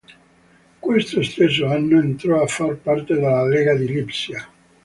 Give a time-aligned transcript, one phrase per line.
[0.79, 4.49] Quello stesso anno, entrò a far parte della lega di Lipsia.